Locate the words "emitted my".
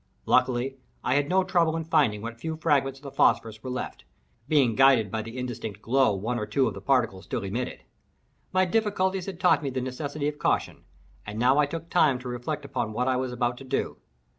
7.43-8.65